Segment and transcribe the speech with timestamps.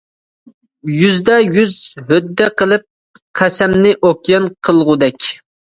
[1.01, 1.75] يۈزدە يۈز
[2.07, 2.89] ھۆددە قىلىپ
[3.43, 5.33] قەسەمنى ئوكيان قىلغۇدەك.